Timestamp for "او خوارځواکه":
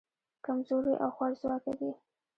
1.03-1.71